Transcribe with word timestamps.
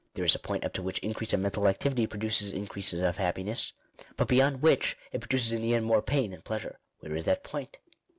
There 0.15 0.25
is 0.25 0.33
a 0.33 0.39
point 0.39 0.63
up 0.63 0.73
to 0.73 0.81
which 0.81 0.97
increase 1.03 1.31
of 1.31 1.41
mental 1.41 1.67
activity 1.67 2.07
pro 2.07 2.19
duces 2.19 2.51
increase 2.51 2.91
of 2.91 3.17
happiness; 3.17 3.73
but 4.15 4.27
beyond 4.27 4.63
which, 4.63 4.97
it 5.11 5.21
produces 5.21 5.53
in 5.53 5.61
the 5.61 5.75
end 5.75 5.85
more 5.85 6.01
pain 6.01 6.31
than 6.31 6.41
pleasure. 6.41 6.79
Where 7.01 7.15
is 7.15 7.25
that 7.25 7.43
point? 7.43 7.77